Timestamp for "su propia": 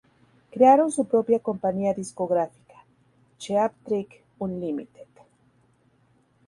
0.91-1.37